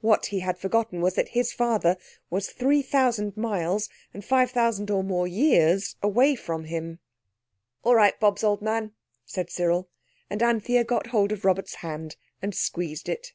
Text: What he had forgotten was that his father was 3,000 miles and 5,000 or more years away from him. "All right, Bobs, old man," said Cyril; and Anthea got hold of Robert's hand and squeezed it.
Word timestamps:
What 0.00 0.26
he 0.26 0.40
had 0.40 0.58
forgotten 0.58 1.00
was 1.00 1.14
that 1.14 1.28
his 1.38 1.52
father 1.52 1.96
was 2.30 2.50
3,000 2.50 3.36
miles 3.36 3.88
and 4.12 4.24
5,000 4.24 4.90
or 4.90 5.04
more 5.04 5.28
years 5.28 5.94
away 6.02 6.34
from 6.34 6.64
him. 6.64 6.98
"All 7.84 7.94
right, 7.94 8.18
Bobs, 8.18 8.42
old 8.42 8.60
man," 8.60 8.90
said 9.24 9.50
Cyril; 9.50 9.88
and 10.28 10.42
Anthea 10.42 10.82
got 10.82 11.06
hold 11.06 11.30
of 11.30 11.44
Robert's 11.44 11.76
hand 11.76 12.16
and 12.42 12.56
squeezed 12.56 13.08
it. 13.08 13.34